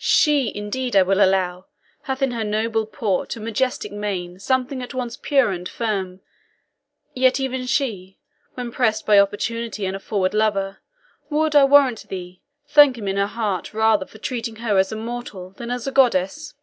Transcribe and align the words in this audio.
SHE 0.00 0.52
indeed, 0.56 0.96
I 0.96 1.02
will 1.04 1.22
allow, 1.24 1.66
hath 2.02 2.20
in 2.20 2.32
her 2.32 2.42
noble 2.42 2.84
port 2.84 3.36
and 3.36 3.44
majestic 3.44 3.92
mien 3.92 4.40
something 4.40 4.82
at 4.82 4.92
once 4.92 5.16
pure 5.16 5.52
and 5.52 5.68
firm; 5.68 6.20
yet 7.14 7.38
even 7.38 7.64
she, 7.64 8.18
when 8.54 8.72
pressed 8.72 9.06
by 9.06 9.20
opportunity 9.20 9.86
and 9.86 9.94
a 9.94 10.00
forward 10.00 10.34
lover, 10.34 10.80
would, 11.30 11.54
I 11.54 11.62
warrant 11.62 12.08
thee, 12.08 12.42
thank 12.66 12.98
him 12.98 13.06
in 13.06 13.18
her 13.18 13.28
heart 13.28 13.72
rather 13.72 14.04
for 14.04 14.18
treating 14.18 14.56
her 14.56 14.78
as 14.78 14.90
a 14.90 14.96
mortal 14.96 15.50
than 15.50 15.70
as 15.70 15.86
a 15.86 15.92
goddess." 15.92 16.54